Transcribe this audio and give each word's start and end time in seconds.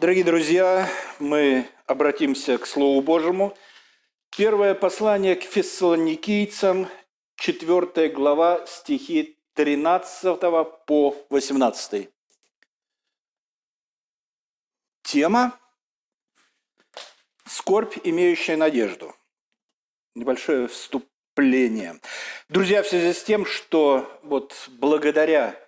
Дорогие 0.00 0.24
друзья, 0.24 0.88
мы 1.18 1.68
обратимся 1.84 2.56
к 2.56 2.66
Слову 2.66 3.02
Божьему. 3.02 3.54
Первое 4.34 4.74
послание 4.74 5.36
к 5.36 5.42
фессалоникийцам, 5.42 6.88
4 7.36 8.08
глава, 8.08 8.64
стихи 8.66 9.36
13 9.52 10.40
по 10.86 11.26
18. 11.28 12.08
Тема 15.02 15.60
«Скорбь, 17.44 17.98
имеющая 18.02 18.56
надежду». 18.56 19.14
Небольшое 20.14 20.66
вступление. 20.68 22.00
Друзья, 22.48 22.82
в 22.82 22.88
связи 22.88 23.12
с 23.12 23.22
тем, 23.22 23.44
что 23.44 24.18
вот 24.22 24.70
благодаря 24.70 25.60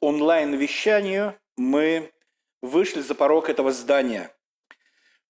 онлайн-вещанию 0.00 1.34
мы 1.56 2.12
вышли 2.62 3.00
за 3.00 3.14
порог 3.14 3.48
этого 3.48 3.72
здания. 3.72 4.34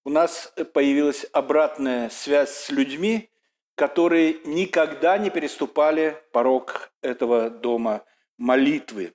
У 0.04 0.10
нас 0.10 0.52
появилась 0.72 1.26
обратная 1.32 2.08
связь 2.10 2.50
с 2.50 2.70
людьми, 2.70 3.30
которые 3.74 4.38
никогда 4.44 5.18
не 5.18 5.30
переступали 5.30 6.20
порог 6.32 6.90
этого 7.02 7.50
дома 7.50 8.04
молитвы. 8.36 9.14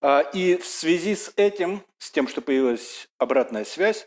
А, 0.00 0.20
и 0.20 0.56
в 0.56 0.66
связи 0.66 1.14
с 1.14 1.32
этим, 1.36 1.82
с 1.98 2.10
тем, 2.10 2.28
что 2.28 2.42
появилась 2.42 3.08
обратная 3.16 3.64
связь, 3.64 4.06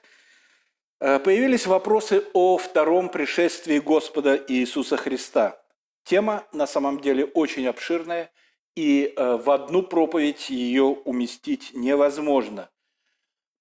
а, 1.00 1.20
появились 1.20 1.66
вопросы 1.66 2.24
о 2.34 2.58
втором 2.58 3.10
пришествии 3.10 3.80
Господа 3.80 4.36
Иисуса 4.48 4.98
Христа. 4.98 5.60
Тема 6.04 6.46
на 6.52 6.68
самом 6.68 7.00
деле 7.00 7.26
очень 7.26 7.68
обширная, 7.68 8.32
и 8.76 9.14
а, 9.16 9.38
в 9.38 9.50
одну 9.50 9.82
проповедь 9.82 10.50
ее 10.50 10.84
уместить 10.84 11.72
невозможно. 11.74 12.70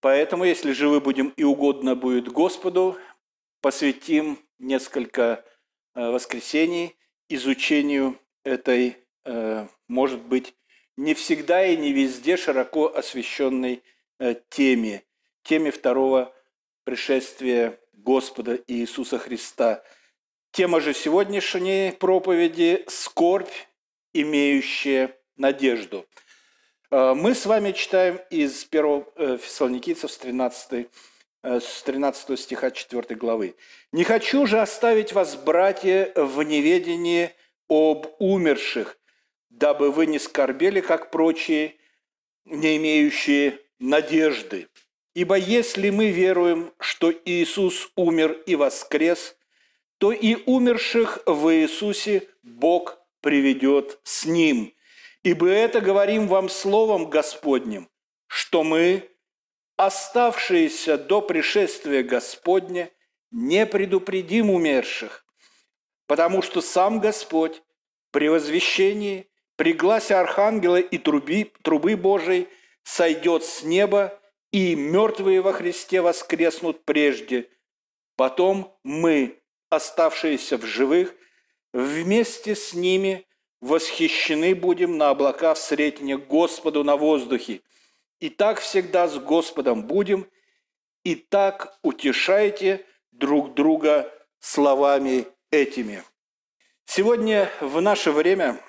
Поэтому, 0.07 0.45
если 0.45 0.71
живы 0.71 1.01
будем 1.01 1.31
и 1.31 1.43
угодно 1.43 1.97
будет 1.97 2.29
Господу, 2.29 2.97
посвятим 3.61 4.39
несколько 4.61 5.45
э, 5.97 6.11
воскресений 6.11 6.95
изучению 7.29 8.17
этой, 8.45 8.99
э, 9.25 9.67
может 9.89 10.23
быть, 10.23 10.55
не 10.97 11.13
всегда 11.15 11.67
и 11.67 11.77
не 11.77 11.93
везде 11.93 12.37
широко 12.37 12.87
освещенной 12.87 13.83
э, 14.21 14.37
теме, 14.49 15.03
теме 15.43 15.73
второго 15.73 16.33
пришествия 16.85 17.77
Господа 17.93 18.61
Иисуса 18.69 19.19
Христа. 19.19 19.83
Тема 20.53 20.81
же 20.81 20.95
сегодняшней 20.95 21.91
проповеди– 21.91 22.85
скорбь, 22.87 23.51
имеющая 24.13 25.19
надежду– 25.35 26.07
мы 26.91 27.35
с 27.35 27.47
вами 27.47 27.73
читаем 27.73 28.21
из 28.31 28.67
1 28.71 29.05
э, 29.17 29.39
Фессалоникийцев 29.39 30.11
с 30.11 30.19
13, 30.19 30.89
э, 31.43 31.61
с 31.61 31.83
13 31.83 32.39
стиха 32.39 32.71
4 32.71 33.15
главы. 33.17 33.57
«Не 33.93 34.05
хочу 34.05 34.47
же 34.47 34.61
оставить 34.61 35.13
вас, 35.13 35.37
братья, 35.37 36.13
в 36.15 36.43
неведении 36.43 37.33
об 37.69 38.07
умерших, 38.19 38.99
дабы 39.51 39.91
вы 39.91 40.07
не 40.07 40.19
скорбели, 40.19 40.81
как 40.81 41.11
прочие, 41.11 41.77
не 42.45 42.77
имеющие 42.77 43.59
надежды. 43.79 44.69
Ибо 45.15 45.37
если 45.37 45.91
мы 45.91 46.11
веруем, 46.11 46.73
что 46.79 47.13
Иисус 47.25 47.91
умер 47.97 48.43
и 48.47 48.55
воскрес, 48.55 49.37
то 49.99 50.13
и 50.13 50.37
умерших 50.45 51.21
в 51.27 51.55
Иисусе 51.55 52.29
Бог 52.43 52.99
приведет 53.23 53.99
с 54.05 54.27
Ним. 54.27 54.76
Ибо 55.27 55.49
это 55.49 55.81
говорим 55.81 56.29
вам 56.29 56.49
словом 56.49 57.11
Господним, 57.11 57.91
что 58.29 58.63
мы, 58.63 59.11
оставшиеся 59.77 60.99
до 60.99 61.21
пришествия 61.21 62.05
Господня, 62.05 62.93
не 63.33 63.67
предупредим 63.67 64.51
умерших, 64.51 65.27
потому 66.07 66.43
что 66.43 66.61
сам 66.61 67.01
Господь 67.01 67.61
при 68.13 68.29
возвещении, 68.29 69.29
при 69.57 69.73
гласе 69.73 70.15
Архангела 70.15 70.79
и 70.79 70.97
труби, 70.97 71.53
трубы 71.63 71.97
Божией 71.97 72.47
сойдет 72.85 73.43
с 73.43 73.65
неба, 73.65 74.17
и 74.53 74.77
мертвые 74.77 75.41
во 75.41 75.53
Христе 75.53 76.03
воскреснут 76.03 76.85
прежде. 76.85 77.51
Потом 78.15 78.79
мы, 78.85 79.43
оставшиеся 79.71 80.57
в 80.57 80.65
живых, 80.65 81.17
вместе 81.73 82.55
с 82.55 82.75
ними 82.75 83.26
восхищены 83.61 84.55
будем 84.55 84.99
на 84.99 85.11
облака 85.11 85.55
в 85.55 85.59
сретение 85.59 86.19
Господу 86.19 86.85
на 86.85 86.97
воздухе. 86.97 87.63
И 88.21 88.29
так 88.29 88.61
всегда 88.61 89.09
с 89.09 89.19
Господом 89.19 89.87
будем, 89.87 90.27
и 91.05 91.15
так 91.15 91.79
утешайте 91.83 92.85
друг 93.13 93.55
друга 93.55 94.13
словами 94.41 95.27
этими. 95.51 96.03
Сегодня 96.85 97.51
в 97.61 97.81
наше 97.81 98.11
время, 98.11 98.61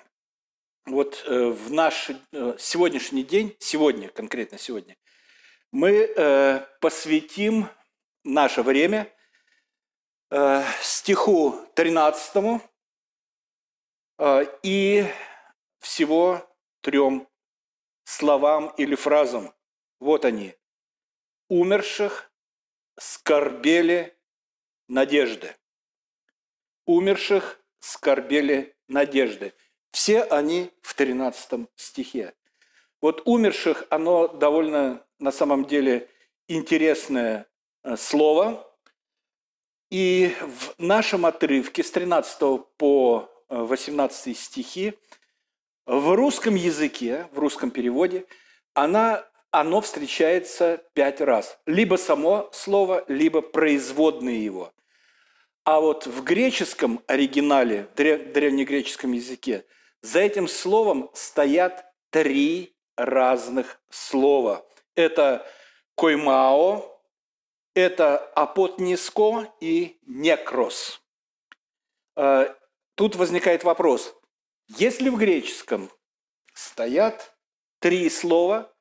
вот 0.85 1.23
э, 1.25 1.49
в 1.49 1.71
наш 1.71 2.09
э, 2.09 2.55
сегодняшний 2.59 3.23
день, 3.23 3.55
сегодня, 3.59 4.09
конкретно 4.09 4.57
сегодня, 4.57 4.97
мы 5.71 5.91
э, 5.91 6.65
посвятим 6.81 7.67
наше 8.23 8.63
время 8.63 9.11
стиху 10.81 11.55
13 11.75 12.35
а, 12.35 12.61
и 14.63 15.05
всего 15.79 16.47
трем 16.81 17.27
словам 18.03 18.73
или 18.77 18.95
фразам. 18.95 19.53
Вот 19.99 20.25
они. 20.25 20.55
Умерших 21.49 22.31
скорбели 22.99 24.17
надежды. 24.87 25.55
Умерших 26.85 27.59
скорбели 27.79 28.75
надежды. 28.87 29.53
Все 29.91 30.23
они 30.23 30.71
в 30.81 30.93
13 30.93 31.67
стихе. 31.75 32.33
Вот 33.01 33.21
умерших, 33.25 33.85
оно 33.89 34.27
довольно 34.27 35.05
на 35.19 35.31
самом 35.31 35.65
деле 35.65 36.09
интересное 36.47 37.47
э, 37.83 37.95
слово. 37.97 38.63
И 39.89 40.35
в 40.41 40.73
нашем 40.77 41.25
отрывке 41.25 41.83
с 41.83 41.91
13 41.91 42.39
по 42.77 43.29
18 43.49 44.37
стихи, 44.37 44.93
в 45.85 46.15
русском 46.15 46.55
языке, 46.55 47.27
в 47.31 47.39
русском 47.39 47.71
переводе, 47.71 48.25
она, 48.73 49.25
оно 49.51 49.81
встречается 49.81 50.83
пять 50.93 51.21
раз. 51.21 51.57
Либо 51.65 51.95
само 51.95 52.49
слово, 52.51 53.05
либо 53.07 53.41
производные 53.41 54.43
его. 54.43 54.73
А 55.63 55.79
вот 55.79 56.05
в 56.05 56.23
греческом 56.23 57.01
оригинале, 57.07 57.87
древнегреческом 57.95 59.13
языке, 59.13 59.65
за 60.01 60.19
этим 60.19 60.47
словом 60.47 61.09
стоят 61.13 61.85
три 62.09 62.75
разных 62.95 63.79
слова. 63.89 64.65
Это 64.95 65.45
коймао, 65.95 67.01
это 67.73 68.17
апотниско 68.17 69.53
и 69.59 69.97
некрос. 70.05 71.01
Тут 72.97 73.15
возникает 73.15 73.63
вопрос, 73.63 74.15
если 74.67 75.09
в 75.09 75.17
греческом 75.17 75.91
стоят 76.55 77.35
три 77.77 78.09
слова, 78.09 78.73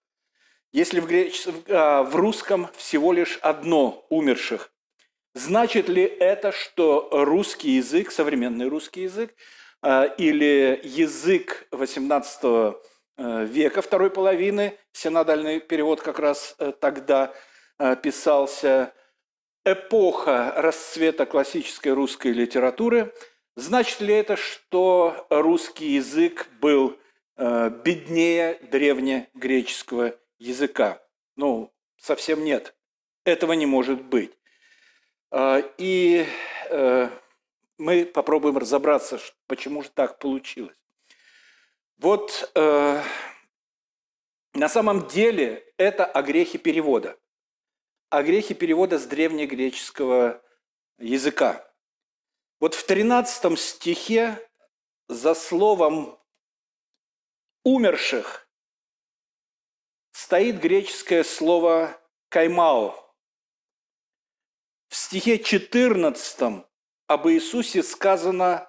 если 0.72 1.00
в, 1.00 1.06
греч... 1.06 1.47
А, 1.69 2.03
в 2.03 2.16
русском 2.16 2.71
всего 2.78 3.12
лишь 3.12 3.38
одно 3.43 4.06
умерших, 4.09 4.72
значит 5.34 5.91
ли 5.91 6.03
это, 6.03 6.50
что 6.50 7.10
русский 7.12 7.72
язык, 7.72 8.10
современный 8.10 8.69
русский 8.69 9.03
язык 9.03 9.34
а, 9.82 10.04
или 10.04 10.81
язык 10.83 11.66
18 11.72 12.41
э, 13.19 13.44
века 13.44 13.83
второй 13.83 14.09
половины, 14.09 14.78
синодальный 14.93 15.60
перевод 15.60 16.00
как 16.00 16.19
раз 16.19 16.54
э, 16.59 16.72
тогда 16.81 17.34
э, 17.78 17.95
писался, 17.97 18.95
эпоха 19.66 20.54
расцвета 20.57 21.27
классической 21.27 21.92
русской 21.92 22.33
литературы– 22.33 23.12
Значит 23.56 24.03
ли 24.03 24.14
это, 24.14 24.36
что 24.36 25.26
русский 25.30 25.94
язык 25.94 26.47
был 26.60 26.98
э, 27.36 27.70
беднее 27.70 28.58
древнегреческого 28.70 30.14
языка? 30.38 31.03
Ну, 31.36 31.72
совсем 31.97 32.44
нет. 32.44 32.76
Этого 33.24 33.54
не 33.54 33.64
может 33.64 34.03
быть. 34.03 34.36
Э, 35.30 35.62
и 35.78 36.26
э, 36.68 37.08
мы 37.78 38.04
попробуем 38.04 38.58
разобраться, 38.58 39.18
почему 39.47 39.82
же 39.82 39.88
так 39.88 40.18
получилось. 40.18 40.76
Вот 41.97 42.50
э, 42.54 43.02
на 44.52 44.68
самом 44.68 45.06
деле 45.09 45.64
это 45.78 46.04
о 46.04 46.20
грехе 46.20 46.59
перевода. 46.59 47.18
О 48.10 48.22
грехе 48.22 48.52
перевода 48.52 48.98
с 48.98 49.06
древнегреческого 49.06 50.42
языка. 50.98 51.66
Вот 52.58 52.74
в 52.74 52.86
13 52.86 53.58
стихе 53.58 54.38
за 55.08 55.34
словом 55.34 56.18
«умерших» 57.64 58.48
стоит 60.12 60.58
греческое 60.58 61.22
слово 61.22 62.00
«каймао». 62.30 62.94
В 64.88 64.97
стихе 64.97 65.38
14 65.38 66.64
об 67.06 67.28
Иисусе 67.28 67.82
сказано 67.82 68.66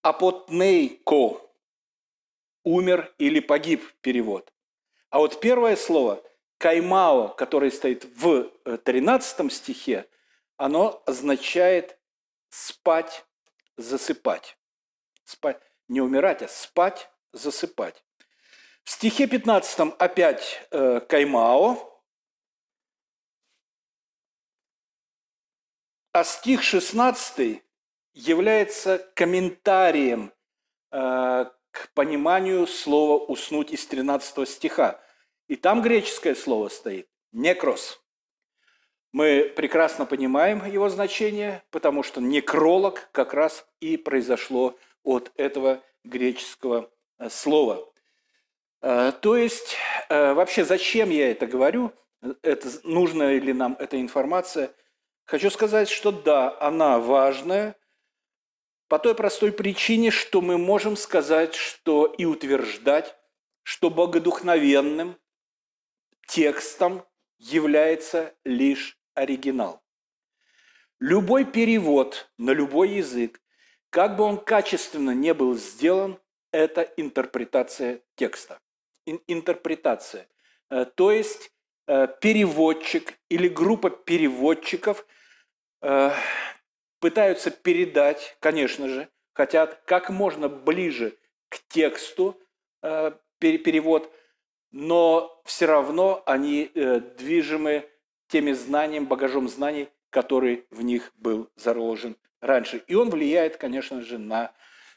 «апотнейко»– 0.00 1.42
«умер» 2.64 3.14
или 3.18 3.40
«погиб» 3.40 3.84
перевод. 4.00 4.50
А 5.10 5.18
вот 5.18 5.40
первое 5.42 5.76
слово 5.76 6.24
«каймао», 6.56 7.28
которое 7.28 7.70
стоит 7.70 8.06
в 8.16 8.50
13 8.84 9.40
э, 9.40 9.50
стихе, 9.50 10.08
оно 10.56 11.02
означает 11.04 11.98
«спать, 12.48 13.25
засыпать». 13.76 14.58
Спать, 15.24 15.60
не 15.88 16.00
умирать, 16.00 16.42
а 16.42 16.48
спать, 16.48 17.10
засыпать. 17.32 18.04
В 18.84 18.90
стихе 18.90 19.26
15 19.26 19.94
опять 19.98 20.66
э, 20.70 21.00
«каймао», 21.00 22.02
а 26.12 26.24
стих 26.24 26.62
16 26.62 27.62
является 28.14 28.98
комментарием 29.14 30.32
э, 30.92 31.46
к 31.72 31.92
пониманию 31.94 32.66
слова 32.68 33.22
«уснуть» 33.24 33.72
из 33.72 33.84
13 33.86 34.48
стиха. 34.48 35.02
И 35.48 35.56
там 35.56 35.82
греческое 35.82 36.34
слово 36.34 36.68
стоит– 36.68 37.08
«некрос». 37.32 38.00
Мы 39.12 39.52
прекрасно 39.56 40.06
понимаем 40.06 40.64
его 40.64 40.88
значение, 40.88 41.62
потому 41.70 42.02
что 42.02 42.20
некролог 42.20 43.08
как 43.12 43.34
раз 43.34 43.66
и 43.80 43.96
произошло 43.96 44.76
от 45.02 45.32
этого 45.36 45.82
греческого 46.04 46.90
э, 47.18 47.30
слова. 47.30 47.88
Э, 48.82 49.12
то 49.20 49.36
есть, 49.36 49.76
э, 50.08 50.34
вообще, 50.34 50.64
зачем 50.64 51.10
я 51.10 51.30
это 51.30 51.46
говорю? 51.46 51.92
Это, 52.42 52.68
нужна 52.84 53.32
ли 53.32 53.52
нам 53.52 53.76
эта 53.78 54.00
информация? 54.00 54.72
Хочу 55.24 55.50
сказать, 55.50 55.88
что 55.88 56.12
да, 56.12 56.56
она 56.60 56.98
важная– 56.98 57.76
по 58.88 58.98
той 58.98 59.14
простой 59.14 59.52
причине, 59.52 60.10
что 60.10 60.40
мы 60.40 60.58
можем 60.58 60.96
сказать, 60.96 61.54
что 61.54 62.06
и 62.06 62.24
утверждать, 62.24 63.16
что 63.62 63.90
богодухновенным 63.90 65.18
текстом 66.28 67.04
является 67.38 68.34
лишь 68.44 68.98
оригинал. 69.14 69.82
Любой 71.00 71.44
перевод 71.44 72.30
на 72.38 72.52
любой 72.52 72.90
язык, 72.90 73.40
как 73.90 74.16
бы 74.16 74.24
он 74.24 74.38
качественно 74.38 75.10
не 75.10 75.34
был 75.34 75.54
сделан, 75.54 76.18
это 76.52 76.82
интерпретация 76.96 78.00
текста. 78.14 78.58
Интерпретация. 79.26 80.26
Э, 80.70 80.84
то 80.84 81.12
есть 81.12 81.52
э, 81.86 82.08
переводчик 82.20 83.18
или 83.28 83.48
группа 83.48 83.90
переводчиков 83.90 85.06
э, 85.82 86.10
пытаются 86.98 87.50
передать, 87.50 88.36
конечно 88.40 88.88
же, 88.88 89.08
хотят 89.34 89.82
как 89.84 90.10
можно 90.10 90.48
ближе 90.48 91.16
к 91.48 91.58
тексту 91.68 92.40
перевод, 93.38 94.12
но 94.78 95.40
все 95.46 95.64
равно 95.64 96.22
они 96.26 96.70
э, 96.74 97.00
движимы 97.00 97.90
теми 98.28 98.52
знаниями, 98.52 99.06
багажом 99.06 99.48
знаний, 99.48 99.88
который 100.10 100.66
в 100.70 100.82
них 100.82 101.12
был 101.16 101.50
заложен 101.56 102.14
раньше. 102.42 102.84
И 102.86 102.94
он 102.94 103.08
влияет, 103.08 103.56
конечно 103.56 104.02
же, 104.02 104.18
на 104.18 104.52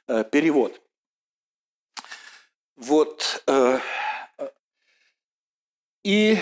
э, 0.07 0.25
перевод. 0.25 0.81
Вот. 2.75 3.41
Э, 3.47 3.79
и 6.03 6.37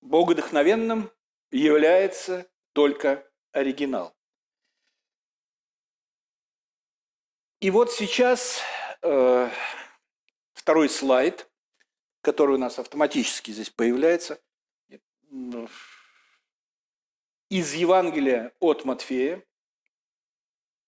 богодохновенным 0.00 1.10
является 1.50 2.46
только 2.74 3.26
оригинал. 3.52 4.14
И 7.60 7.70
вот 7.70 7.90
сейчас 7.90 8.60
второй 10.60 10.90
слайд, 10.90 11.50
который 12.20 12.56
у 12.56 12.58
нас 12.58 12.78
автоматически 12.78 13.50
здесь 13.50 13.70
появляется, 13.70 14.38
из 17.48 17.72
Евангелия 17.72 18.52
от 18.60 18.84
Матфея. 18.84 19.42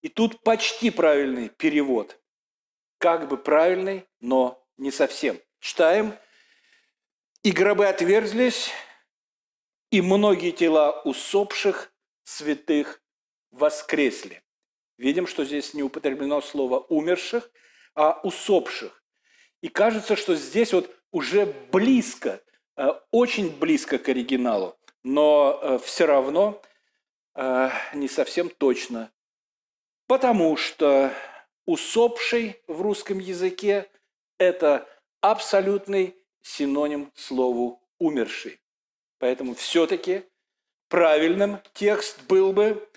И 0.02 0.08
тут 0.08 0.42
почти 0.42 0.90
правильный 0.90 1.48
перевод. 1.48 2.20
Как 2.98 3.28
бы 3.28 3.38
правильный, 3.38 4.06
но 4.20 4.62
не 4.76 4.90
совсем. 4.90 5.40
Читаем. 5.58 6.19
«И 7.42 7.50
гробы 7.50 7.86
отверзлись, 7.86 8.70
и 9.90 10.00
многие 10.00 10.52
тела 10.52 11.00
усопших 11.02 11.92
святых 12.22 13.02
воскресли. 13.50 14.44
Видим, 14.96 15.26
что 15.26 15.44
здесь 15.44 15.74
не 15.74 15.82
употреблено 15.82 16.40
слово 16.40 16.78
«умерших», 16.78 17.50
а 17.94 18.20
«усопших». 18.22 19.01
И 19.62 19.68
кажется, 19.68 20.16
что 20.16 20.34
здесь 20.34 20.72
вот 20.72 20.90
уже 21.12 21.46
близко, 21.70 22.42
э, 22.76 22.88
очень 23.12 23.56
близко 23.56 23.98
к 23.98 24.08
оригиналу, 24.08 24.76
но 25.04 25.58
э, 25.62 25.78
все 25.84 26.04
равно 26.04 26.60
э, 27.34 27.70
не 27.94 28.08
совсем 28.08 28.50
точно. 28.50 29.12
Потому 30.08 30.56
что 30.56 31.12
усопший 31.64 32.60
в 32.66 32.82
русском 32.82 33.20
языке– 33.20 33.88
это 34.38 34.88
абсолютный 35.20 36.16
синоним 36.42 37.12
слову 37.14 37.80
«умерший». 37.98 38.60
Поэтому 39.18 39.54
все-таки 39.54 40.24
правильным 40.88 41.60
текст 41.72 42.20
был 42.24 42.52
бы 42.52 42.88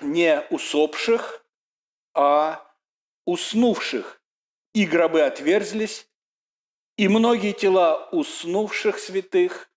не 0.00 0.42
усопших, 0.50 1.44
а 2.14 2.66
уснувших. 3.26 4.17
И 4.72 4.86
гробы 4.86 5.22
отверзлись, 5.22 6.08
и 6.96 7.08
многие 7.08 7.52
тела 7.52 8.08
уснувших 8.10 8.98
святых 8.98 9.70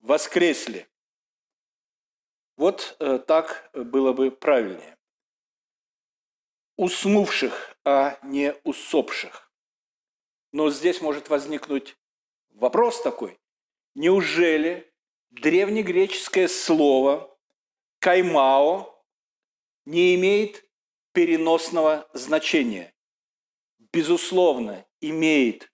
воскресли. 0.00 0.88
Вот 2.56 2.96
э, 2.98 3.18
так 3.18 3.70
было 3.74 4.12
бы 4.12 4.30
правильнее. 4.30 4.96
Уснувших, 6.76 7.76
а 7.84 8.18
не 8.22 8.54
усопших. 8.64 9.50
Но 10.52 10.70
здесь 10.70 11.00
может 11.00 11.28
возникнуть 11.28 11.96
вопрос 12.50 13.02
такой. 13.02 13.40
Неужели 13.94 14.92
древнегреческое 15.30 16.48
слово 16.48 17.36
«каймао» 17.98 19.04
не 19.84 20.14
имеет 20.14 20.64
переносного 21.12 22.08
значения? 22.12 22.91
Безусловно, 23.92 24.86
имеет. 25.00 25.70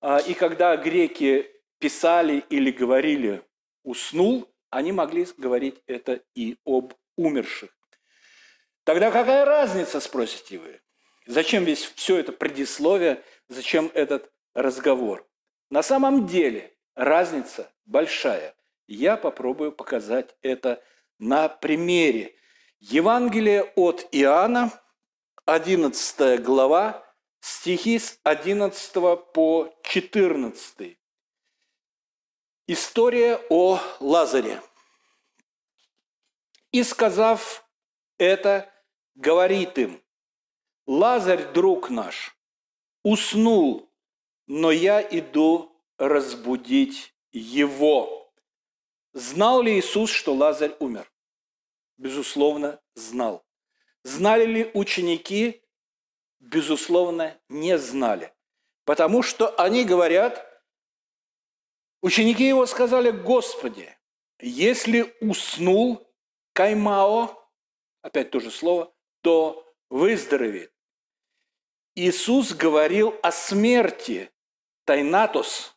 А, 0.00 0.18
и 0.18 0.34
когда 0.34 0.76
греки 0.76 1.50
писали 1.78 2.44
или 2.48 2.70
говорили 2.70 3.42
«уснул», 3.82 4.50
они 4.70 4.92
могли 4.92 5.26
говорить 5.36 5.82
это 5.86 6.22
и 6.34 6.56
об 6.64 6.94
умерших. 7.16 7.70
Тогда 8.84 9.10
какая 9.10 9.44
разница, 9.44 10.00
спросите 10.00 10.58
вы? 10.58 10.80
Зачем 11.26 11.64
весь 11.64 11.84
все 11.84 12.18
это 12.18 12.32
предисловие, 12.32 13.22
зачем 13.48 13.90
этот 13.94 14.30
разговор? 14.54 15.26
На 15.70 15.82
самом 15.82 16.26
деле 16.26 16.74
разница 16.94 17.72
большая. 17.84 18.54
Я 18.86 19.16
попробую 19.16 19.72
показать 19.72 20.34
это 20.42 20.82
на 21.18 21.48
примере. 21.48 22.34
Евангелие 22.80 23.64
от 23.76 24.06
Иоанна, 24.12 24.70
11 25.46 26.42
глава, 26.42 27.03
стихи 27.44 27.98
с 27.98 28.18
11 28.22 28.92
по 29.34 29.70
14. 29.82 30.98
История 32.66 33.38
о 33.50 33.78
Лазаре. 34.00 34.62
И 36.72 36.82
сказав 36.82 37.68
это, 38.16 38.72
говорит 39.14 39.76
им, 39.76 40.02
Лазарь, 40.86 41.52
друг 41.52 41.90
наш, 41.90 42.34
уснул, 43.02 43.92
но 44.46 44.70
я 44.70 45.02
иду 45.02 45.70
разбудить 45.98 47.14
его. 47.30 48.32
Знал 49.12 49.60
ли 49.60 49.78
Иисус, 49.78 50.08
что 50.08 50.32
Лазарь 50.32 50.74
умер? 50.80 51.12
Безусловно, 51.98 52.80
знал. 52.94 53.44
Знали 54.02 54.46
ли 54.46 54.70
ученики? 54.72 55.63
Безусловно, 56.44 57.40
не 57.48 57.78
знали. 57.78 58.30
Потому 58.84 59.22
что 59.22 59.48
они 59.58 59.84
говорят, 59.84 60.46
ученики 62.02 62.46
его 62.46 62.66
сказали, 62.66 63.10
Господи, 63.10 63.96
если 64.38 65.14
уснул 65.22 66.06
каймао, 66.52 67.42
опять 68.02 68.30
то 68.30 68.40
же 68.40 68.50
слово, 68.50 68.92
то 69.22 69.74
выздоровеет. 69.88 70.70
Иисус 71.94 72.52
говорил 72.52 73.14
о 73.22 73.32
смерти, 73.32 74.30
тайнатос, 74.84 75.74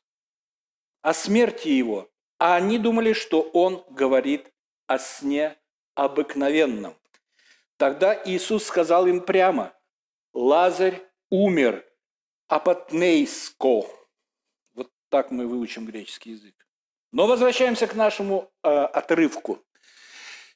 о 1.02 1.14
смерти 1.14 1.70
его. 1.70 2.10
а 2.40 2.56
они 2.56 2.78
думали, 2.78 3.14
что 3.14 3.42
он 3.42 3.84
говорит 3.90 4.52
о 4.86 5.00
сне 5.00 5.58
обыкновенном. 5.96 6.96
Тогда 7.78 8.22
Иисус 8.26 8.66
сказал 8.66 9.08
им 9.08 9.22
прямо, 9.22 9.77
Лазарь 10.34 11.02
умер, 11.30 11.86
апатнейско. 12.48 13.86
Вот 14.74 14.92
так 15.10 15.32
мы 15.32 15.48
выучим 15.48 15.86
греческий 15.86 16.32
язык. 16.32 16.56
Но 17.12 17.28
возвращаемся 17.28 17.88
к 17.88 17.96
нашему 17.96 18.52
э, 18.64 18.70
отрывку. 18.70 19.64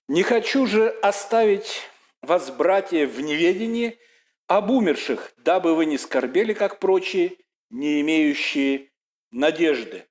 «Не 0.07 0.23
хочу 0.23 0.67
же 0.67 0.89
оставить 1.01 1.81
вас, 2.21 2.51
братья, 2.51 3.07
в 3.07 3.21
неведении 3.21 3.97
об 4.47 4.69
умерших, 4.69 5.33
дабы 5.37 5.75
вы 5.75 5.85
не 5.85 5.97
скорбели, 5.97 6.53
как 6.53 6.79
прочие, 6.79 7.37
не 7.69 8.01
имеющие 8.01 8.91
надежды». 9.31 10.07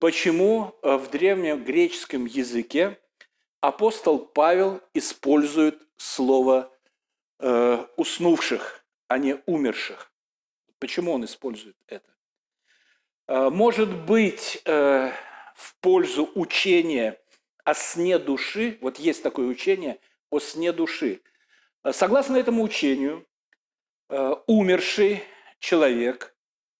Почему 0.00 0.74
э, 0.82 0.96
в 0.96 1.08
древнем 1.10 1.64
греческом 1.64 2.26
языке 2.26 2.98
апостол 3.60 4.18
Павел 4.18 4.82
использует 4.92 5.80
слово 5.96 6.73
э, 7.44 7.86
уснувших, 7.96 8.84
а 9.08 9.18
не 9.18 9.42
умерших? 9.46 10.10
Почему 10.78 11.12
он 11.12 11.24
использует 11.24 11.76
это? 11.86 12.10
Э, 13.26 13.50
может 13.50 13.94
быть, 14.06 14.62
э, 14.64 15.12
в 15.54 15.76
пользу 15.80 16.30
учения 16.34 17.20
о 17.64 17.74
сне 17.74 18.18
души, 18.18 18.78
вот 18.80 18.98
есть 18.98 19.22
такое 19.22 19.46
учение 19.46 19.98
о 20.30 20.40
сне 20.40 20.72
души. 20.72 21.20
Э, 21.82 21.92
согласно 21.92 22.36
этому 22.36 22.62
учению, 22.62 23.26
э, 24.08 24.34
умерший 24.46 25.22
человек 25.58 26.34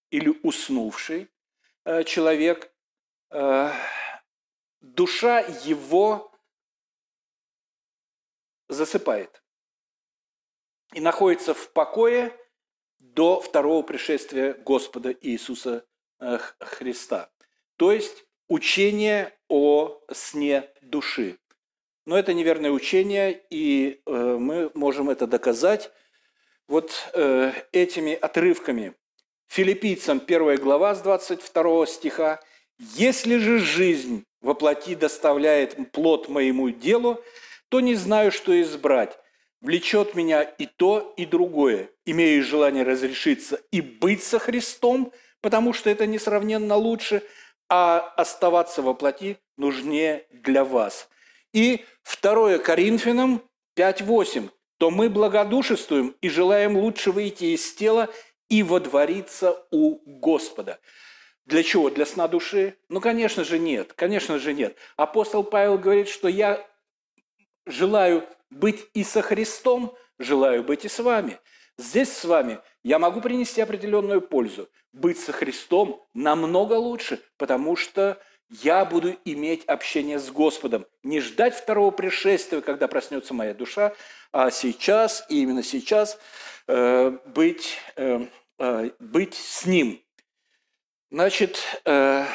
или 0.09 0.39
уснувший 0.43 1.29
э, 1.85 2.03
человек 2.03 2.71
Э, 3.37 3.71
душа 4.79 5.39
его 5.39 6.31
засыпает 8.69 9.43
и 10.95 11.01
находится 11.01 11.53
в 11.53 11.71
покое 11.71 12.35
до 12.99 13.39
второго 13.39 13.83
пришествия 13.83 14.53
Господа 14.53 15.15
Иисуса 15.21 15.85
э, 16.19 16.39
Христа. 16.59 17.29
То 17.77 17.91
есть 17.91 18.25
учение 18.47 19.33
о 19.47 20.01
сне 20.11 20.69
души. 20.81 21.37
Но 22.07 22.17
это 22.17 22.33
неверное 22.33 22.71
учение, 22.71 23.43
и 23.49 24.01
э, 24.05 24.11
мы 24.11 24.71
можем 24.73 25.09
это 25.09 25.27
доказать 25.27 25.91
вот 26.67 26.91
этими 27.71 28.13
отрывками. 28.13 28.95
Филиппийцам 29.49 30.19
1 30.25 30.55
глава 30.55 30.95
с 30.95 31.01
22 31.01 31.85
стиха– 31.85 32.39
если 32.77 33.37
же 33.37 33.59
жизнь 33.59 34.25
воплоти 34.41 34.95
доставляет 34.95 35.91
плод 35.91 36.27
моему 36.27 36.69
делу, 36.69 37.23
то 37.69 37.79
не 37.79 37.95
знаю, 37.95 38.31
что 38.31 38.59
избрать. 38.61 39.17
Влечет 39.65 40.13
меня 40.13 40.43
и 40.43 40.67
то, 40.67 41.11
и 41.17 41.25
другое. 41.25 41.89
Имею 42.05 42.43
желание 42.43 42.83
разрешиться 42.83 43.59
и 43.71 43.81
быть 43.81 44.21
со 44.21 44.37
Христом, 44.37 45.11
потому 45.41 45.73
что 45.73 45.89
это 45.89 46.05
несравненно 46.05 46.75
лучше, 46.75 47.23
а 47.67 47.97
оставаться 48.15 48.83
во 48.83 48.93
плоти 48.93 49.39
нужнее 49.57 50.27
для 50.29 50.63
вас. 50.63 51.09
И 51.51 51.83
2 52.21 52.59
Коринфянам 52.59 53.41
5.8. 53.75 54.51
То 54.77 54.91
мы 54.91 55.09
благодушествуем 55.09 56.15
и 56.21 56.29
желаем 56.29 56.77
лучше 56.77 57.11
выйти 57.11 57.45
из 57.45 57.73
тела 57.73 58.09
и 58.49 58.61
водвориться 58.61 59.65
у 59.71 59.97
Господа. 60.05 60.79
Для 61.47 61.63
чего? 61.63 61.89
Для 61.89 62.05
сна 62.05 62.27
души? 62.27 62.77
Ну, 62.87 63.01
конечно 63.01 63.43
же, 63.43 63.57
нет. 63.57 63.93
Конечно 63.93 64.37
же, 64.37 64.53
нет. 64.53 64.77
Апостол 64.95 65.43
Павел 65.43 65.79
говорит, 65.79 66.07
что 66.07 66.27
я 66.27 66.63
желаю 67.65 68.27
быть 68.55 68.85
и 68.93 69.03
со 69.03 69.21
Христом, 69.21 69.95
желаю 70.17 70.63
быть 70.63 70.85
и 70.85 70.89
с 70.89 70.99
вами. 70.99 71.39
Здесь 71.77 72.11
с 72.11 72.25
вами 72.25 72.59
я 72.83 72.99
могу 72.99 73.21
принести 73.21 73.61
определенную 73.61 74.21
пользу. 74.21 74.69
Быть 74.93 75.19
со 75.19 75.33
Христом 75.33 76.03
намного 76.13 76.73
лучше, 76.73 77.21
потому 77.37 77.75
что 77.75 78.19
я 78.49 78.85
буду 78.85 79.15
иметь 79.25 79.65
общение 79.65 80.19
с 80.19 80.31
Господом. 80.31 80.85
Не 81.03 81.19
ждать 81.19 81.55
второго 81.55 81.91
пришествия, 81.91 82.61
когда 82.61 82.87
проснется 82.87 83.33
моя 83.33 83.53
душа, 83.53 83.93
а 84.31 84.51
сейчас, 84.51 85.25
и 85.29 85.41
именно 85.41 85.63
сейчас, 85.63 86.17
э, 86.67 87.11
быть, 87.25 87.77
э, 87.97 88.27
э, 88.59 88.89
быть 88.99 89.33
с 89.33 89.65
Ним– 89.65 90.01
Значит, 91.15 91.59
э, 91.85 92.25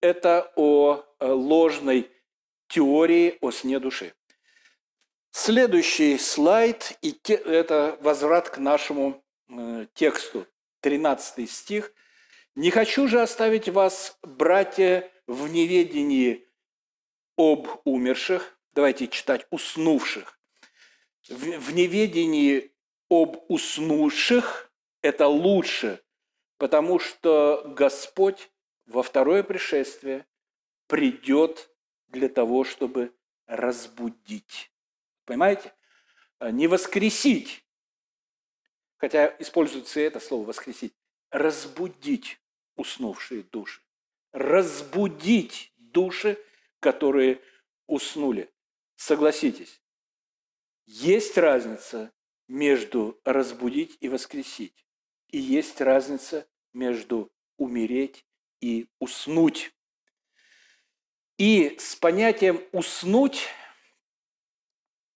это 0.00 0.50
о 0.56 1.04
э, 1.20 1.26
ложной 1.28 2.10
теории 2.66 3.38
о 3.40 3.52
сне 3.52 3.78
души. 3.78 4.12
Следующий 5.36 6.16
слайд– 6.16 6.96
это 7.02 7.98
возврат 8.00 8.50
к 8.50 8.58
нашему 8.58 9.20
э, 9.48 9.86
тексту, 9.92 10.46
13 10.80 11.50
стих. 11.50 11.92
«Не 12.54 12.70
хочу 12.70 13.08
же 13.08 13.20
оставить 13.20 13.68
вас, 13.68 14.16
братья, 14.22 15.10
в 15.26 15.48
неведении 15.48 16.46
об 17.36 17.66
умерших». 17.84 18.56
Давайте 18.74 19.08
читать 19.08 19.44
«уснувших». 19.50 20.38
В 21.28 21.74
неведении 21.74 22.72
об 23.10 23.44
уснувших– 23.48 24.72
это 25.02 25.26
лучше, 25.26 26.00
потому 26.58 27.00
что 27.00 27.64
Господь 27.76 28.52
во 28.86 29.02
второе 29.02 29.42
пришествие 29.42 30.26
придет 30.86 31.70
для 32.06 32.28
того, 32.28 32.62
чтобы 32.62 33.12
разбудить. 33.48 34.70
Понимаете? 35.24 35.72
А 36.38 36.50
не 36.50 36.66
воскресить, 36.66 37.64
хотя 38.96 39.34
используется 39.38 40.00
это 40.00 40.20
слово 40.20 40.46
«воскресить», 40.46 40.94
разбудить 41.30 42.40
уснувшие 42.76 43.42
души. 43.44 43.82
Разбудить 44.32 45.72
души, 45.76 46.38
которые 46.80 47.40
уснули. 47.86 48.52
Согласитесь, 48.96 49.80
есть 50.86 51.38
разница 51.38 52.12
между 52.48 53.20
разбудить 53.24 53.96
и 54.00 54.08
воскресить. 54.08 54.86
И 55.28 55.38
есть 55.38 55.80
разница 55.80 56.48
между 56.72 57.32
умереть 57.56 58.26
и 58.60 58.88
уснуть. 58.98 59.72
И 61.38 61.76
с 61.78 61.96
понятием 61.96 62.62
«уснуть» 62.72 63.48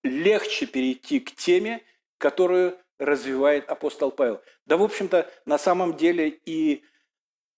легче 0.09 0.67
перейти 0.67 1.21
к 1.21 1.35
теме, 1.35 1.85
которую 2.19 2.79
развивает 2.99 3.69
апостол 3.69 4.11
Павел. 4.11 4.43
Да, 4.67 4.77
в 4.77 4.83
общем-то, 4.83 5.31
на 5.45 5.59
самом 5.59 5.97
деле 5.97 6.29
и 6.45 6.85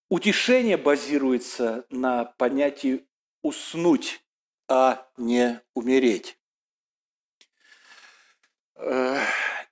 утешение 0.09 0.77
базируется 0.77 1.85
на 1.89 2.25
понятии 2.25 3.07
«уснуть», 3.41 4.23
а 4.67 5.09
не 5.17 5.61
«умереть». 5.73 6.37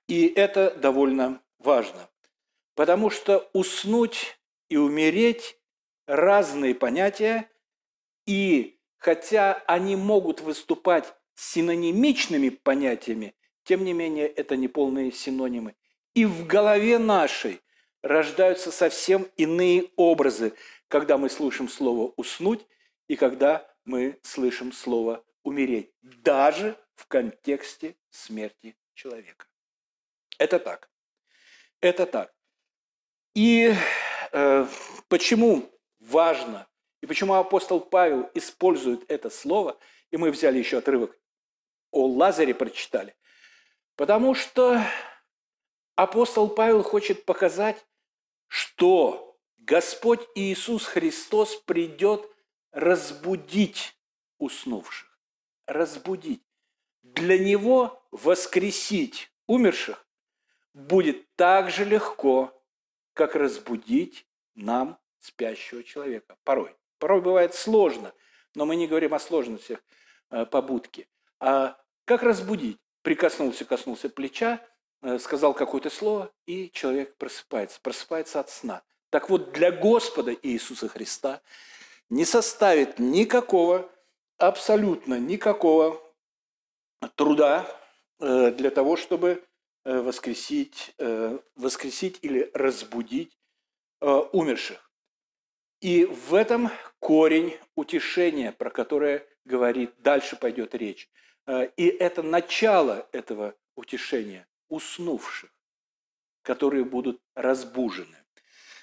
И 0.08 0.26
это 0.34 0.72
довольно 0.72 1.42
важно. 1.58 2.08
Потому 2.74 3.10
что 3.10 3.48
уснуть 3.52 4.40
и 4.68 4.76
умереть– 4.76 5.56
разные 6.06 6.74
понятия, 6.74 7.48
и 8.26 8.80
хотя 8.96 9.62
они 9.66 9.94
могут 9.94 10.40
выступать 10.40 11.14
синонимичными 11.40 12.50
понятиями, 12.50 13.34
тем 13.64 13.82
не 13.84 13.94
менее 13.94 14.26
это 14.26 14.56
не 14.56 14.68
полные 14.68 15.10
синонимы. 15.10 15.74
И 16.14 16.26
в 16.26 16.46
голове 16.46 16.98
нашей 16.98 17.62
рождаются 18.02 18.70
совсем 18.70 19.26
иные 19.36 19.88
образы, 19.96 20.52
когда 20.88 21.16
мы 21.16 21.30
слышим 21.30 21.68
слово 21.68 22.12
«уснуть» 22.16 22.66
и 23.08 23.16
когда 23.16 23.66
мы 23.84 24.18
слышим 24.22 24.70
слово 24.70 25.24
«умереть», 25.42 25.90
даже 26.02 26.76
в 26.94 27.06
контексте 27.06 27.96
смерти 28.10 28.76
человека. 28.92 29.46
Это 30.38 30.58
так. 30.58 30.90
Это 31.80 32.04
так. 32.04 32.34
И 33.34 33.72
э, 34.32 34.66
почему 35.08 35.70
важно, 36.00 36.66
и 37.00 37.06
почему 37.06 37.34
апостол 37.34 37.80
Павел 37.80 38.28
использует 38.34 39.10
это 39.10 39.30
слово, 39.30 39.78
и 40.10 40.18
мы 40.18 40.30
взяли 40.30 40.58
еще 40.58 40.78
отрывок 40.78 41.16
о 41.90 42.06
Лазаре 42.06 42.54
прочитали, 42.54 43.16
потому 43.96 44.34
что 44.34 44.80
апостол 45.96 46.48
Павел 46.48 46.82
хочет 46.82 47.24
показать, 47.24 47.84
что 48.46 49.38
Господь 49.58 50.26
Иисус 50.34 50.86
Христос 50.86 51.56
придет 51.56 52.28
разбудить 52.72 53.94
уснувших, 54.38 55.18
разбудить. 55.66 56.42
Для 57.02 57.38
Него 57.38 58.02
воскресить 58.10 59.32
умерших 59.46 60.06
будет 60.74 61.34
так 61.36 61.70
же 61.70 61.84
легко, 61.84 62.52
как 63.14 63.34
разбудить 63.34 64.26
нам 64.54 64.98
спящего 65.18 65.82
человека. 65.82 66.36
Порой. 66.44 66.74
Порой 66.98 67.20
бывает 67.20 67.54
сложно, 67.54 68.12
Но 68.54 68.66
мы 68.66 68.76
не 68.76 68.88
говорим 68.88 69.14
о 69.14 69.20
сложностях 69.20 69.82
э, 70.30 70.44
побудки. 70.44 71.08
А 71.38 71.79
как 72.04 72.22
разбудить? 72.22 72.78
Прикоснулся, 73.02 73.64
коснулся 73.64 74.08
плеча, 74.08 74.60
э, 75.02 75.18
сказал 75.18 75.54
какое-то 75.54 75.90
слово, 75.90 76.32
и 76.46 76.70
человек 76.70 77.16
просыпается, 77.16 77.80
просыпается 77.80 78.40
от 78.40 78.50
сна. 78.50 78.82
Так 79.10 79.30
вот, 79.30 79.52
для 79.52 79.72
Господа 79.72 80.34
Иисуса 80.34 80.88
Христа 80.88 81.40
не 82.10 82.24
составит 82.24 82.98
никакого, 82.98 83.90
абсолютно 84.36 85.18
никакого 85.18 86.00
труда 87.14 87.66
э, 88.18 88.50
для 88.50 88.70
того, 88.70 88.96
чтобы 88.96 89.42
э, 89.84 89.98
воскресить, 90.00 90.94
воскресить 91.56 92.18
или 92.22 92.50
разбудить 92.54 93.36
умерших. 94.00 94.90
И 95.80 96.04
в 96.04 96.34
этом 96.34 96.70
корень 96.98 97.56
утешения, 97.74 98.52
про 98.52 98.70
которое 98.70 99.26
говорит, 99.44 99.92
дальше 99.98 100.36
пойдет 100.36 100.74
речь. 100.74 101.08
И 101.76 101.86
это 101.86 102.22
начало 102.22 103.08
этого 103.12 103.54
утешения 103.74 104.46
уснувших, 104.68 105.50
которые 106.42 106.84
будут 106.84 107.20
разбужены. 107.34 108.16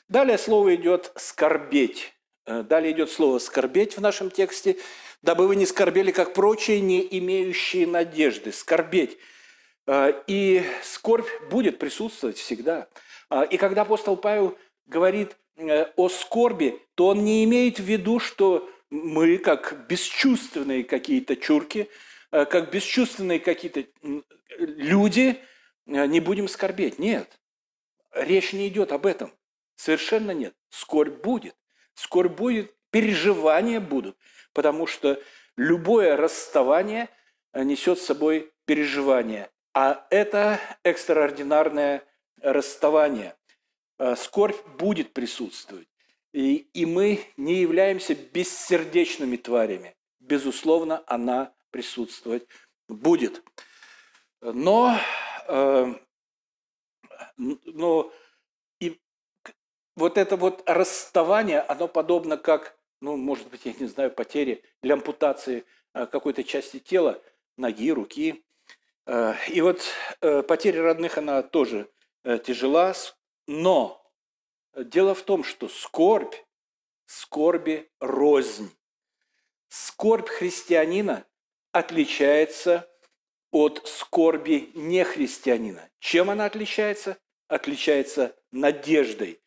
Далее 0.08 0.38
слово 0.38 0.76
идет 0.76 1.12
«скорбеть». 1.16 2.14
Э, 2.46 2.64
далее 2.64 2.94
идет 2.94 3.12
слово 3.12 3.40
«скорбеть» 3.40 3.98
в 3.98 4.02
нашем 4.02 4.30
тексте, 4.30 4.78
дабы 5.22 5.48
вы 5.48 5.56
не 5.56 5.66
скорбели, 5.66 6.12
как 6.12 6.34
прочие, 6.34 6.80
не 6.80 7.06
имеющие 7.18 7.86
надежды. 7.88 8.54
Скорбеть. 8.54 9.18
Э, 9.86 10.14
и 10.28 10.64
скорбь 10.84 11.28
будет 11.50 11.80
присутствовать 11.80 12.38
всегда. 12.38 12.88
Э, 13.30 13.46
и 13.50 13.58
когда 13.58 13.82
апостол 13.82 14.16
Павел 14.16 14.58
говорит 14.86 15.36
о 15.96 16.08
скорби, 16.08 16.80
то 16.94 17.08
он 17.08 17.26
не 17.26 17.44
имеет 17.44 17.80
в 17.80 17.84
виду, 17.84 18.20
что 18.20 18.70
мы, 18.92 19.40
как 19.40 19.88
бесчувственные 19.90 20.84
какие-то 20.84 21.36
чурки, 21.36 21.90
как 22.46 22.72
бесчувственные 22.72 23.40
какие-то 23.40 23.86
люди, 24.58 25.40
не 25.86 26.20
будем 26.20 26.48
скорбеть. 26.48 27.00
Нет, 27.00 27.40
речь 28.14 28.54
не 28.54 28.68
идет 28.68 28.92
об 28.92 29.06
этом. 29.06 29.32
Совершенно 29.76 30.32
нет. 30.32 30.54
Скорбь 30.70 31.22
будет. 31.22 31.56
Скорбь 31.94 32.34
будет, 32.34 32.76
переживания 32.92 33.80
будут, 33.80 34.18
потому 34.54 34.86
что 34.88 35.22
любое 35.56 36.16
расставание 36.16 37.10
э, 37.54 37.64
несет 37.64 38.00
с 38.00 38.06
собой 38.06 38.54
переживание. 38.66 39.50
А 39.74 40.06
это 40.12 40.60
экстраординарное 40.84 42.04
расставание. 42.42 43.36
Э, 43.98 44.16
скорбь 44.16 44.64
будет 44.78 45.14
присутствовать. 45.14 45.88
И, 46.34 46.70
и 46.74 46.86
мы 46.86 47.22
не 47.36 47.62
являемся 47.62 48.14
бессердечными 48.14 49.38
тварями. 49.38 49.96
Безусловно, 50.20 51.04
она 51.08 51.54
присутствовать 51.78 52.48
будет. 52.90 53.44
Но, 54.42 54.98
э, 55.48 55.94
но 57.38 58.12
вот 59.96 60.18
это 60.18 60.38
вот 60.38 60.64
расставание, 60.66 61.60
оно 61.60 61.88
подобно 61.88 62.36
как, 62.38 62.76
ну, 63.00 63.16
может 63.16 63.48
быть, 63.50 63.66
я 63.66 63.74
не 63.74 63.86
знаю, 63.86 64.10
потери 64.10 64.64
или 64.82 64.92
ампутации 64.92 65.66
э, 65.94 66.08
какой-то 66.08 66.44
части 66.44 66.80
тела, 66.80 67.22
ноги, 67.58 67.92
руки. 67.92 68.44
Э, 69.06 69.36
и 69.50 69.62
вот 69.62 69.84
э, 70.22 70.42
потеря 70.42 70.82
родных, 70.82 71.20
она 71.20 71.44
тоже 71.44 71.90
тяжела, 72.44 72.94
но 73.46 74.04
дело 74.76 75.14
в 75.14 75.22
том, 75.22 75.44
что 75.44 75.70
скорбь, 75.70 76.36
скорби 77.06 77.90
рознь. 78.02 78.70
Скорбь 79.70 80.28
христианина 80.28 81.26
отличается 81.78 82.90
от 83.52 83.88
скорби 83.88 84.72
нехристианина. 84.74 85.90
Чем 86.00 86.30
она 86.30 86.46
отличается? 86.46 87.18
Отличается 87.48 88.36
надеждой 88.52 89.40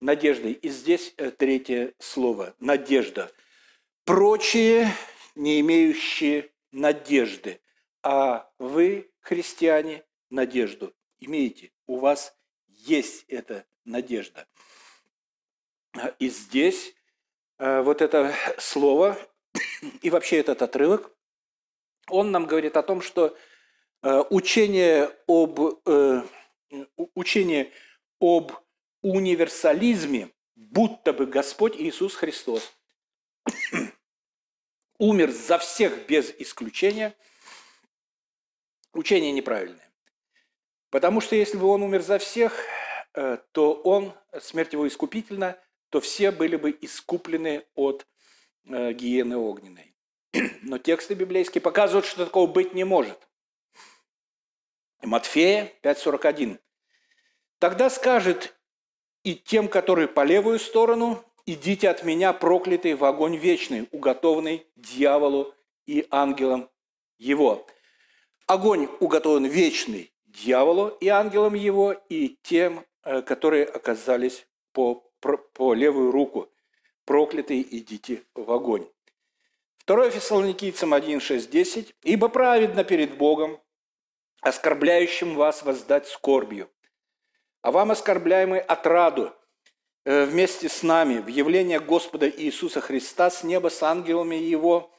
надеждой. 0.00 0.52
И 0.52 0.68
здесь 0.68 1.14
э, 1.16 1.30
третье 1.30 1.94
слово– 1.98 2.54
надежда. 2.60 3.32
Прочие, 4.04 4.88
не 5.34 5.60
имеющие 5.60 6.50
надежды, 6.70 7.60
а 8.02 8.50
вы, 8.58 9.10
христиане, 9.20 10.04
надежду 10.30 10.94
имеете. 11.18 11.72
У 11.86 11.98
вас 11.98 12.36
есть 12.68 13.24
эта 13.28 13.64
надежда. 13.84 14.46
И 16.18 16.28
здесь 16.28 16.94
э, 17.58 17.80
вот 17.82 18.02
это 18.02 18.34
слово 18.58 19.18
и 20.02 20.10
вообще 20.10 20.38
этот 20.38 20.62
отрывок, 20.62 21.15
он 22.10 22.30
нам 22.30 22.46
говорит 22.46 22.76
о 22.76 22.82
том, 22.82 23.00
что 23.00 23.36
э, 24.02 24.22
учение 24.30 25.10
об, 25.26 25.58
учение 27.14 27.72
об 28.20 28.52
универсализме, 29.02 30.30
будто 30.54 31.12
бы 31.12 31.26
Господь 31.26 31.76
Иисус 31.76 32.14
Христос 32.14 32.72
умер 34.98 35.30
за 35.30 35.58
всех 35.58 36.06
без 36.06 36.32
исключения, 36.38 37.14
учение 38.92 39.32
неправильное. 39.32 39.90
Потому 40.90 41.20
что 41.20 41.36
если 41.36 41.58
бы 41.58 41.66
он 41.66 41.82
умер 41.82 42.02
за 42.02 42.18
всех, 42.18 42.64
э, 43.14 43.38
то 43.52 43.74
он, 43.74 44.12
смерть 44.40 44.72
его 44.72 44.88
искупительна, 44.88 45.58
то 45.90 46.00
все 46.00 46.30
были 46.30 46.56
бы 46.56 46.76
искуплены 46.80 47.64
от 47.74 48.06
э, 48.64 48.92
гиены 48.92 49.36
огненной. 49.36 49.85
Но 50.62 50.78
тексты 50.78 51.14
библейские 51.14 51.60
показывают, 51.60 52.06
что 52.06 52.24
такого 52.24 52.46
быть 52.46 52.74
не 52.74 52.84
может. 52.84 53.18
Матфея 55.02 55.72
5.41. 55.82 56.58
Тогда 57.58 57.90
скажет 57.90 58.54
и 59.22 59.34
тем, 59.34 59.68
которые 59.68 60.08
по 60.08 60.24
левую 60.24 60.58
сторону, 60.58 61.24
идите 61.46 61.88
от 61.88 62.04
меня, 62.04 62.32
проклятый 62.32 62.94
в 62.94 63.04
огонь 63.04 63.36
вечный, 63.36 63.88
уготованный 63.92 64.66
дьяволу 64.76 65.54
и 65.86 66.06
ангелам 66.10 66.68
его. 67.18 67.66
Огонь 68.46 68.88
уготован 69.00 69.46
вечный 69.46 70.12
дьяволу 70.26 70.88
и 71.00 71.08
ангелам 71.08 71.54
его, 71.54 71.92
и 72.08 72.38
тем, 72.42 72.84
э, 73.02 73.22
которые 73.22 73.64
оказались 73.64 74.46
по, 74.72 75.02
по 75.20 75.74
левую 75.74 76.10
руку. 76.10 76.48
Проклятые 77.04 77.62
идите 77.78 78.22
в 78.34 78.50
огонь. 78.50 78.86
2 79.86 80.10
Фессалоникийцам 80.10 80.94
1, 80.94 81.20
6, 81.20 81.48
10. 81.48 81.94
«Ибо 82.02 82.28
праведно 82.28 82.82
перед 82.82 83.16
Богом, 83.16 83.60
оскорбляющим 84.40 85.36
вас 85.36 85.62
воздать 85.62 86.08
скорбью, 86.08 86.68
а 87.62 87.70
вам, 87.70 87.92
оскорбляемый, 87.92 88.58
отраду 88.58 89.32
э, 90.04 90.24
вместе 90.24 90.68
с 90.68 90.82
нами 90.82 91.18
в 91.18 91.28
явление 91.28 91.78
Господа 91.78 92.28
Иисуса 92.28 92.80
Христа 92.80 93.30
с 93.30 93.44
неба 93.44 93.68
с 93.68 93.80
ангелами 93.80 94.34
Его, 94.34 94.90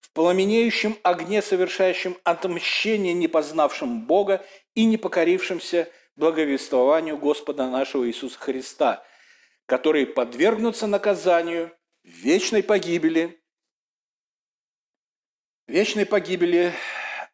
в 0.00 0.10
пламенеющем 0.12 0.98
огне, 1.02 1.40
совершающем 1.40 2.18
отмщение 2.22 3.14
непознавшим 3.14 4.06
Бога 4.06 4.44
и 4.74 4.84
не 4.84 4.98
покорившимся 4.98 5.88
благовествованию 6.16 7.16
Господа 7.16 7.70
нашего 7.70 8.06
Иисуса 8.06 8.38
Христа, 8.38 9.04
которые 9.64 10.06
подвергнутся 10.06 10.86
наказанию 10.86 11.72
вечной 12.02 12.62
погибели, 12.62 13.40
вечной 15.66 16.06
погибели 16.06 16.72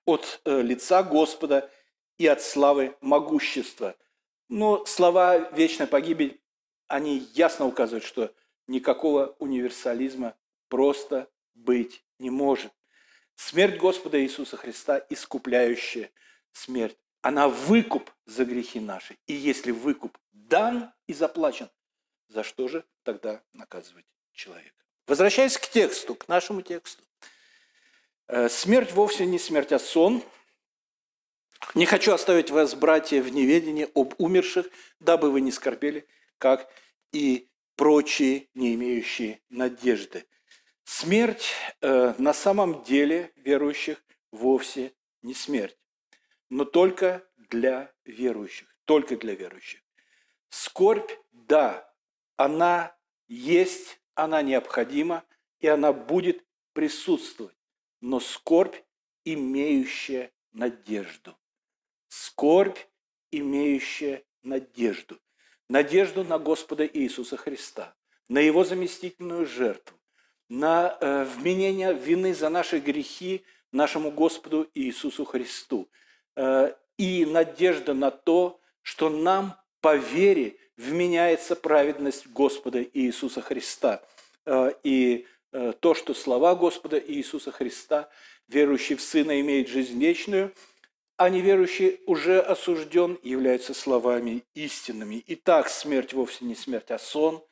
от 0.05 0.41
э, 0.45 0.63
лица 0.63 1.03
Господа 1.03 1.71
и 2.19 2.27
от 2.27 2.43
славы 2.43 2.97
могущества– 3.01 3.95
но 4.51 4.85
слова 4.85 5.39
«вечная 5.53 5.87
погибель», 5.87 6.43
они 6.89 7.19
ясно 7.35 7.67
указывают, 7.67 8.03
что 8.03 8.35
никакого 8.67 9.37
универсализма 9.39 10.37
просто 10.67 11.31
быть 11.55 12.05
не 12.19 12.31
может. 12.31 12.73
Смерть 13.37 13.79
Господа 13.79 14.21
Иисуса 14.21 14.57
Христа– 14.57 15.01
искупляющая 15.09 16.11
смерть. 16.51 16.99
Она 17.23 17.49
выкуп 17.49 18.11
за 18.27 18.45
грехи 18.45 18.81
наши. 18.81 19.17
И 19.29 19.35
если 19.35 19.71
выкуп 19.71 20.19
дан 20.33 20.93
и 21.07 21.15
заплачен, 21.15 21.71
за 22.27 22.43
что 22.43 22.67
же 22.67 22.85
тогда 23.05 23.45
наказывать 23.53 24.07
человека? 24.33 24.75
Возвращаясь 25.07 25.57
к 25.57 25.69
тексту, 25.69 26.17
к 26.17 26.27
нашему 26.27 26.63
тексту. 26.63 27.05
Э, 28.33 28.49
смерть 28.49 28.93
вовсе 28.93 29.27
не 29.27 29.41
смерть, 29.41 29.73
а 29.73 29.81
сон– 29.81 30.23
не 31.75 31.85
хочу 31.85 32.13
оставить 32.13 32.51
вас, 32.51 32.77
братья, 32.77 33.21
в 33.21 33.31
неведении 33.33 33.89
об 33.95 34.15
умерших, 34.19 34.67
дабы 35.01 35.33
вы 35.33 35.41
не 35.41 35.51
скорбели, 35.51 36.07
как 36.39 36.71
и 37.13 37.49
прочие, 37.75 38.49
не 38.55 38.75
имеющие 38.75 39.41
надежды. 39.51 40.27
Смерть 40.85 41.51
э, 41.81 42.15
на 42.19 42.33
самом 42.33 42.85
деле 42.85 43.33
верующих 43.35 44.03
вовсе 44.31 44.95
не 45.23 45.35
смерть, 45.35 45.77
но 46.51 46.65
только 46.65 47.25
для 47.37 47.93
верующих, 48.05 48.69
только 48.85 49.17
для 49.17 49.35
верующих. 49.35 49.81
Скорбь, 50.51 51.11
да, 51.33 51.93
она 52.37 52.97
есть, 53.27 54.01
она 54.15 54.41
необходима, 54.43 55.25
и 55.59 55.67
она 55.67 55.93
будет 55.93 56.45
присутствовать, 56.73 57.57
но 58.01 58.21
скорбь, 58.21 58.77
имеющая 59.25 60.33
надежду. 60.53 61.37
Скорбь, 62.09 62.79
имеющая 63.31 64.25
надежду. 64.43 65.19
Надежду 65.69 66.25
на 66.25 66.39
Господа 66.39 66.87
Иисуса 66.87 67.37
Христа, 67.37 67.95
на 68.29 68.39
Его 68.39 68.65
заместительную 68.65 69.47
жертву, 69.47 69.97
на 70.49 70.99
э, 71.01 71.25
вменение 71.25 71.95
вины 71.95 72.35
за 72.35 72.49
наши 72.49 72.81
грехи 72.81 73.45
нашему 73.71 74.11
Господу 74.11 74.69
Иисусу 74.75 75.25
Христу. 75.25 75.89
Э, 76.37 76.75
и 76.99 77.25
надежда 77.25 77.95
на 77.95 78.11
то, 78.11 78.61
что 78.83 79.09
нам 79.09 79.57
по 79.81 79.97
вере 79.97 80.57
вменяется 80.77 81.55
праведность 81.55 82.27
Господа 82.27 82.83
Иисуса 82.83 83.41
Христа. 83.41 84.03
Э, 84.45 84.73
и 84.83 85.27
то, 85.51 85.95
что 85.95 86.15
слова 86.15 86.55
Господа 86.55 86.99
Иисуса 86.99 87.51
Христа, 87.51 88.09
верующий 88.49 88.97
в 88.97 89.03
Сына 89.03 89.41
имеет 89.41 89.69
жизнь 89.69 89.99
вечную, 89.99 90.55
а 91.17 91.29
неверующий 91.29 92.01
уже 92.07 92.41
осужден, 92.41 93.19
являются 93.23 93.75
словами 93.75 94.45
истинными. 94.55 95.23
Итак, 95.27 95.69
смерть 95.69 96.13
вовсе 96.13 96.45
не 96.45 96.55
смерть, 96.55 96.91
а 96.91 96.99
сон. 96.99 97.45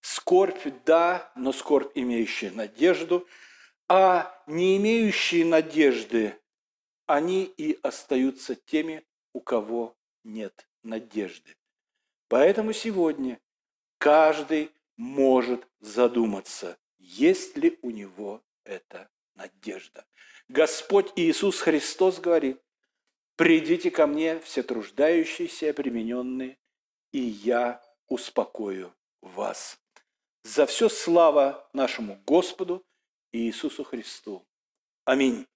Скорбь– 0.00 0.66
да, 0.84 1.32
но 1.36 1.52
скорбь, 1.52 1.92
имеющая 1.94 2.50
надежду. 2.50 3.26
А 3.88 4.42
не 4.46 4.76
имеющие 4.78 5.44
надежды, 5.44 6.34
они 7.06 7.44
и 7.44 7.78
остаются 7.82 8.54
теми, 8.54 9.04
у 9.32 9.40
кого 9.40 9.96
нет 10.24 10.66
надежды. 10.82 11.54
Поэтому 12.28 12.72
сегодня 12.72 13.38
каждый 13.98 14.70
может 14.96 15.66
задуматься, 15.80 16.78
есть 17.04 17.56
ли 17.56 17.78
у 17.82 17.90
него 17.90 18.42
эта 18.64 19.10
надежда. 19.34 20.06
Господь 20.48 21.12
Иисус 21.16 21.60
Христос 21.60 22.18
говорит, 22.18 22.60
«Придите 23.36 23.90
ко 23.90 24.06
мне, 24.06 24.40
все 24.40 24.62
труждающиеся 24.62 25.66
и 25.66 25.72
и 27.12 27.20
я 27.20 27.82
успокою 28.08 28.94
вас». 29.20 29.78
За 30.44 30.66
все 30.66 30.88
слава 30.88 31.68
нашему 31.72 32.22
Господу 32.26 32.84
Иисусу 33.32 33.84
Христу. 33.84 34.46
Аминь. 35.04 35.46